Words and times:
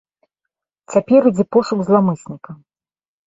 Цяпер 0.95 1.21
ідзе 1.31 1.45
пошук 1.55 1.79
зламысніка. 1.89 2.51